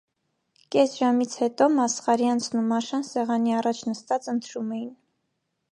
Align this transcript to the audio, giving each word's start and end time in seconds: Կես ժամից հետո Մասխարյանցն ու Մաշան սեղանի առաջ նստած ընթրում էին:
Կես 0.75 0.95
ժամից 1.01 1.35
հետո 1.41 1.67
Մասխարյանցն 1.73 2.59
ու 2.63 2.67
Մաշան 2.73 3.07
սեղանի 3.11 3.57
առաջ 3.61 3.83
նստած 3.91 4.31
ընթրում 4.37 4.75
էին: 4.79 4.91